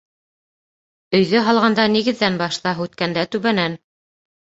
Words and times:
Өйҙө 1.19 1.43
һалғанда 1.49 1.87
нигеҙҙән 1.99 2.43
башла, 2.43 2.77
һүткәндә 2.83 3.31
түбәнән. 3.37 3.83